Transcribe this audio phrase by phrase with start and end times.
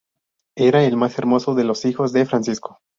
[0.57, 2.79] Era el más hermoso de los hijos de Francisco.